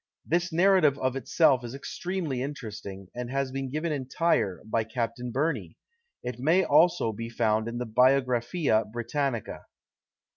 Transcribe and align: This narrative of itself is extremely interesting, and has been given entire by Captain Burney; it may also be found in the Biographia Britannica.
This 0.25 0.51
narrative 0.51 0.97
of 0.97 1.15
itself 1.15 1.63
is 1.63 1.75
extremely 1.75 2.41
interesting, 2.41 3.09
and 3.13 3.29
has 3.29 3.51
been 3.51 3.69
given 3.69 3.91
entire 3.91 4.63
by 4.65 4.83
Captain 4.83 5.29
Burney; 5.31 5.77
it 6.23 6.39
may 6.39 6.63
also 6.63 7.11
be 7.11 7.29
found 7.29 7.67
in 7.67 7.77
the 7.77 7.85
Biographia 7.85 8.85
Britannica. 8.91 9.67